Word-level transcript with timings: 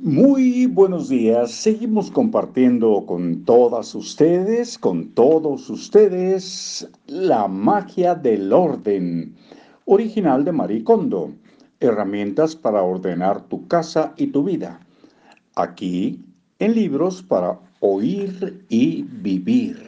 Muy 0.00 0.66
buenos 0.66 1.08
días. 1.08 1.50
Seguimos 1.50 2.08
compartiendo 2.12 3.04
con 3.04 3.44
todas 3.44 3.96
ustedes, 3.96 4.78
con 4.78 5.08
todos 5.08 5.68
ustedes, 5.70 6.88
la 7.08 7.48
magia 7.48 8.14
del 8.14 8.52
orden, 8.52 9.34
original 9.86 10.44
de 10.44 10.52
Marie 10.52 10.84
Kondo. 10.84 11.32
Herramientas 11.80 12.54
para 12.54 12.80
ordenar 12.80 13.48
tu 13.48 13.66
casa 13.66 14.14
y 14.16 14.28
tu 14.28 14.44
vida. 14.44 14.78
Aquí, 15.56 16.24
en 16.60 16.76
libros 16.76 17.20
para 17.20 17.58
oír 17.80 18.64
y 18.68 19.02
vivir. 19.02 19.82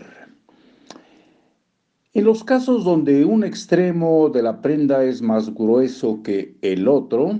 En 2.14 2.24
los 2.24 2.42
casos 2.42 2.82
donde 2.82 3.24
un 3.24 3.44
extremo 3.44 4.28
de 4.28 4.42
la 4.42 4.60
prenda 4.60 5.04
es 5.04 5.22
más 5.22 5.54
grueso 5.54 6.20
que 6.24 6.56
el 6.62 6.88
otro, 6.88 7.38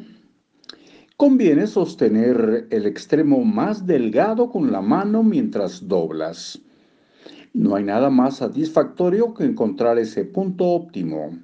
Conviene 1.20 1.66
sostener 1.66 2.66
el 2.70 2.86
extremo 2.86 3.44
más 3.44 3.86
delgado 3.86 4.48
con 4.48 4.72
la 4.72 4.80
mano 4.80 5.22
mientras 5.22 5.86
doblas. 5.86 6.58
No 7.52 7.74
hay 7.74 7.84
nada 7.84 8.08
más 8.08 8.38
satisfactorio 8.38 9.34
que 9.34 9.44
encontrar 9.44 9.98
ese 9.98 10.24
punto 10.24 10.64
óptimo. 10.64 11.38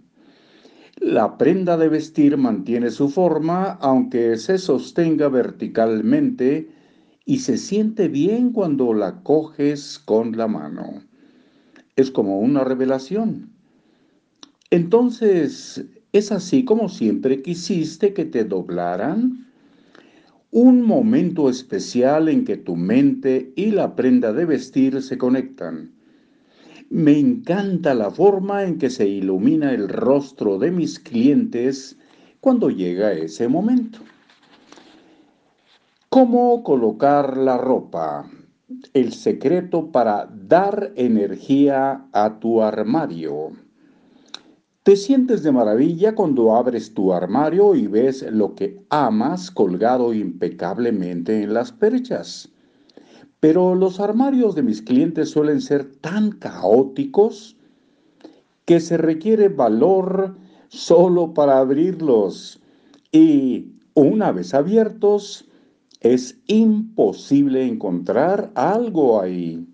La 0.98 1.36
prenda 1.36 1.76
de 1.76 1.90
vestir 1.90 2.38
mantiene 2.38 2.90
su 2.90 3.10
forma 3.10 3.72
aunque 3.82 4.38
se 4.38 4.56
sostenga 4.56 5.28
verticalmente 5.28 6.70
y 7.26 7.40
se 7.40 7.58
siente 7.58 8.08
bien 8.08 8.52
cuando 8.52 8.95
la 8.95 9.22
coges 9.22 9.98
con 9.98 10.38
la 10.38 10.48
mano. 10.48 11.02
Es 11.96 12.10
como 12.10 12.40
una 12.40 12.64
revelación. 12.64 13.50
Entonces, 14.70 15.84
¿es 16.12 16.32
así 16.32 16.64
como 16.64 16.88
siempre 16.88 17.42
quisiste 17.42 18.14
que 18.14 18.24
te 18.24 18.45
doblaran? 18.45 19.45
Un 20.56 20.80
momento 20.80 21.51
especial 21.51 22.30
en 22.30 22.46
que 22.46 22.56
tu 22.56 22.77
mente 22.77 23.52
y 23.57 23.73
la 23.73 23.95
prenda 23.95 24.32
de 24.32 24.46
vestir 24.46 25.02
se 25.02 25.18
conectan. 25.18 25.93
Me 26.88 27.18
encanta 27.18 27.93
la 27.93 28.10
forma 28.10 28.65
en 28.65 28.79
que 28.79 28.88
se 28.88 29.07
ilumina 29.07 29.73
el 29.73 29.90
rostro 29.90 30.59
de 30.59 30.71
mis 30.71 30.98
clientes 30.98 31.98
cuando 32.40 32.71
llega 32.71 33.13
ese 33.13 33.48
momento. 33.48 33.98
¿Cómo 36.09 36.63
colocar 36.63 37.37
la 37.37 37.59
ropa? 37.59 38.26
El 38.95 39.13
secreto 39.13 39.93
para 39.93 40.26
dar 40.26 40.91
energía 40.96 42.07
a 42.13 42.38
tu 42.38 42.63
armario. 42.63 43.51
Te 44.87 44.95
sientes 44.95 45.42
de 45.42 45.51
maravilla 45.51 46.15
cuando 46.15 46.54
abres 46.54 46.95
tu 46.95 47.12
armario 47.12 47.74
y 47.74 47.88
ves 47.88 48.24
lo 48.30 48.54
que 48.54 48.79
amas 48.88 49.51
colgado 49.51 50.15
impecablemente 50.15 51.42
en 51.42 51.54
las 51.54 51.73
perchas. 51.73 52.51
Pero 53.40 53.74
los 53.74 53.98
armarios 53.98 54.54
de 54.54 54.62
mis 54.62 54.80
clientes 54.82 55.30
suelen 55.30 55.60
ser 55.60 55.87
tan 55.96 56.30
caóticos 56.30 57.57
que 58.64 58.79
se 58.79 58.96
requiere 58.96 59.48
valor 59.48 60.37
solo 60.68 61.34
para 61.34 61.59
abrirlos. 61.59 62.60
Y 63.10 63.73
una 63.95 64.31
vez 64.31 64.54
abiertos, 64.54 65.48
es 65.98 66.38
imposible 66.47 67.66
encontrar 67.66 68.53
algo 68.54 69.20
ahí. 69.20 69.66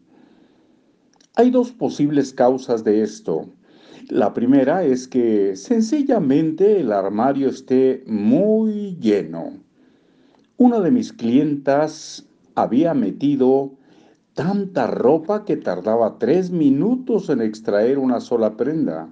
Hay 1.35 1.51
dos 1.51 1.71
posibles 1.71 2.33
causas 2.33 2.83
de 2.83 3.03
esto. 3.03 3.51
La 4.09 4.35
primera 4.35 4.85
es 4.85 5.07
que 5.07 5.55
sencillamente 5.55 6.81
el 6.81 6.93
armario 6.93 7.49
esté 7.49 8.03
muy 8.07 8.97
lleno. 9.01 9.61
Una 10.57 10.81
de 10.81 10.91
mis 10.91 11.13
clientas 11.13 12.27
había 12.57 12.95
metido 12.95 13.73
tanta 14.35 14.89
ropa 14.89 15.45
que 15.45 15.57
tardaba 15.57 16.19
tres 16.19 16.51
minutos 16.51 17.31
en 17.31 17.43
extraer 17.43 17.99
una 17.99 18.21
sola 18.21 18.57
prenda. 18.57 19.09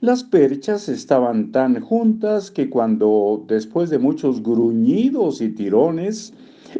Las 0.00 0.24
perchas 0.24 0.88
estaban 0.88 1.52
tan 1.52 1.80
juntas 1.80 2.50
que 2.50 2.70
cuando, 2.70 3.44
después 3.46 3.90
de 3.90 3.98
muchos 3.98 4.42
gruñidos 4.42 5.40
y 5.42 5.50
tirones, 5.50 6.32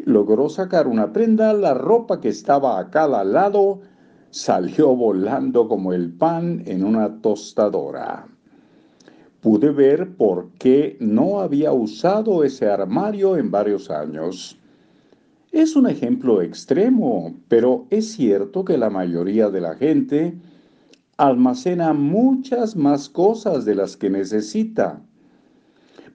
logró 0.05 0.49
sacar 0.49 0.87
una 0.87 1.13
prenda, 1.13 1.53
la 1.53 1.75
ropa 1.75 2.19
que 2.19 2.29
estaba 2.29 2.79
a 2.79 2.89
cada 2.89 3.23
lado 3.23 3.81
salió 4.33 4.95
volando 4.95 5.67
como 5.67 5.93
el 5.93 6.11
pan 6.11 6.63
en 6.65 6.83
una 6.83 7.21
tostadora. 7.21 8.27
Pude 9.41 9.69
ver 9.69 10.15
por 10.15 10.49
qué 10.57 10.97
no 10.99 11.39
había 11.39 11.71
usado 11.71 12.43
ese 12.43 12.67
armario 12.67 13.37
en 13.37 13.51
varios 13.51 13.91
años. 13.91 14.57
Es 15.51 15.75
un 15.75 15.87
ejemplo 15.87 16.41
extremo, 16.41 17.35
pero 17.47 17.85
es 17.91 18.13
cierto 18.13 18.65
que 18.65 18.75
la 18.75 18.89
mayoría 18.89 19.51
de 19.51 19.61
la 19.61 19.75
gente 19.75 20.33
almacena 21.17 21.93
muchas 21.93 22.75
más 22.75 23.09
cosas 23.09 23.65
de 23.65 23.75
las 23.75 23.95
que 23.95 24.09
necesita. 24.09 24.99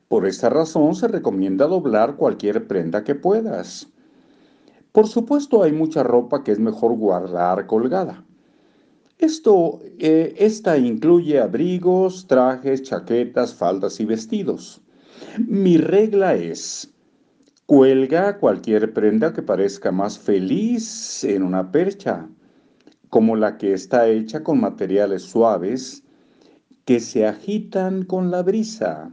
Por 0.09 0.27
esta 0.27 0.51
razón 0.51 0.97
se 0.97 1.07
recomienda 1.07 1.69
doblar 1.69 2.17
cualquier 2.17 2.67
prenda 2.67 3.05
que 3.05 3.15
puedas. 3.15 3.89
Por 4.93 5.07
supuesto 5.07 5.63
hay 5.63 5.73
mucha 5.73 6.03
ropa 6.03 6.43
que 6.43 6.53
es 6.53 6.59
mejor 6.59 6.97
guardar 6.97 7.67
colgada. 7.67 8.25
Esto, 9.19 9.81
eh, 9.99 10.35
esta 10.39 10.79
incluye 10.79 11.41
abrigos, 11.41 12.27
trajes, 12.27 12.83
chaquetas, 12.85 13.55
faldas 13.55 13.99
y 14.01 14.05
vestidos. 14.05 14.81
Mi 15.39 15.77
regla 15.77 16.35
es, 16.35 16.95
cuelga 17.67 18.39
cualquier 18.39 18.93
prenda 18.93 19.33
que 19.33 19.43
parezca 19.43 19.91
más 19.91 20.19
feliz 20.19 21.25
en 21.25 21.43
una 21.43 21.73
percha, 21.73 22.29
como 23.09 23.37
la 23.37 23.59
que 23.59 23.73
está 23.73 24.09
hecha 24.09 24.43
con 24.43 24.61
materiales 24.61 25.23
suaves 25.23 26.05
que 26.85 27.01
se 27.01 27.27
agitan 27.27 28.05
con 28.05 28.31
la 28.31 28.43
brisa, 28.43 29.13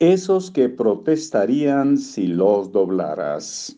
esos 0.00 0.50
que 0.50 0.68
protestarían 0.68 1.98
si 1.98 2.26
los 2.26 2.72
doblaras. 2.72 3.77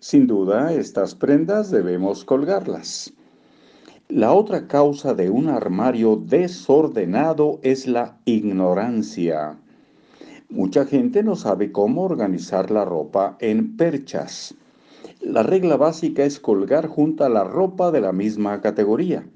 Sin 0.00 0.28
duda, 0.28 0.72
estas 0.72 1.16
prendas 1.16 1.72
debemos 1.72 2.24
colgarlas. 2.24 3.12
La 4.08 4.32
otra 4.32 4.68
causa 4.68 5.12
de 5.12 5.28
un 5.28 5.48
armario 5.48 6.14
desordenado 6.14 7.58
es 7.62 7.88
la 7.88 8.16
ignorancia. 8.24 9.58
Mucha 10.50 10.86
gente 10.86 11.24
no 11.24 11.34
sabe 11.34 11.72
cómo 11.72 12.04
organizar 12.04 12.70
la 12.70 12.84
ropa 12.84 13.36
en 13.40 13.76
perchas. 13.76 14.54
La 15.20 15.42
regla 15.42 15.76
básica 15.76 16.24
es 16.24 16.38
colgar 16.38 16.86
junto 16.86 17.24
a 17.24 17.28
la 17.28 17.42
ropa 17.42 17.90
de 17.90 18.00
la 18.00 18.12
misma 18.12 18.60
categoría, 18.60 19.26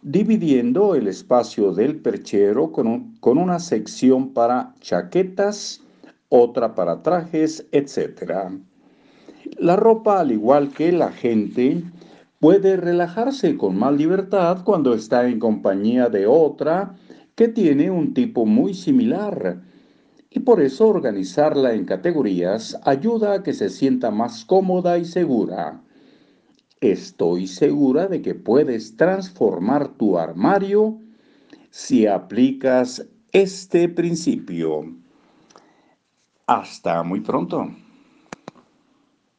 dividiendo 0.00 0.94
el 0.94 1.06
espacio 1.06 1.72
del 1.74 2.00
perchero 2.00 2.72
con, 2.72 3.14
con 3.20 3.36
una 3.36 3.58
sección 3.58 4.32
para 4.32 4.74
chaquetas, 4.80 5.82
otra 6.30 6.74
para 6.74 7.02
trajes, 7.02 7.66
etc. 7.72 8.58
La 9.56 9.76
ropa, 9.76 10.20
al 10.20 10.32
igual 10.32 10.70
que 10.70 10.92
la 10.92 11.10
gente, 11.10 11.82
puede 12.40 12.76
relajarse 12.76 13.56
con 13.56 13.78
más 13.78 13.94
libertad 13.94 14.62
cuando 14.64 14.94
está 14.94 15.26
en 15.26 15.38
compañía 15.38 16.08
de 16.08 16.26
otra 16.26 16.94
que 17.34 17.48
tiene 17.48 17.90
un 17.90 18.14
tipo 18.14 18.46
muy 18.46 18.74
similar. 18.74 19.62
Y 20.30 20.40
por 20.40 20.60
eso 20.60 20.88
organizarla 20.88 21.72
en 21.72 21.84
categorías 21.84 22.78
ayuda 22.84 23.32
a 23.34 23.42
que 23.42 23.54
se 23.54 23.70
sienta 23.70 24.10
más 24.10 24.44
cómoda 24.44 24.98
y 24.98 25.04
segura. 25.04 25.80
Estoy 26.80 27.46
segura 27.46 28.06
de 28.06 28.22
que 28.22 28.34
puedes 28.34 28.96
transformar 28.96 29.88
tu 29.88 30.18
armario 30.18 31.00
si 31.70 32.06
aplicas 32.06 33.06
este 33.32 33.88
principio. 33.88 34.84
Hasta 36.46 37.02
muy 37.02 37.20
pronto. 37.20 37.68